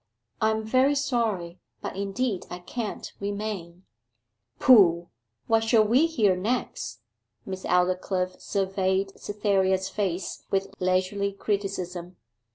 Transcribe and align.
I 0.41 0.49
am 0.49 0.63
very 0.63 0.95
sorry, 0.95 1.59
but 1.79 1.95
indeed 1.95 2.47
I 2.49 2.57
can't 2.57 3.13
remain!' 3.19 3.85
'Pooh 4.57 5.09
what 5.45 5.63
shall 5.63 5.83
we 5.83 6.07
hear 6.07 6.35
next?' 6.35 7.03
Miss 7.45 7.65
Aldclyffe 7.65 8.41
surveyed 8.41 9.13
Cytherea's 9.19 9.89
face 9.89 10.47
with 10.49 10.73
leisurely 10.79 11.31
criticism. 11.33 12.17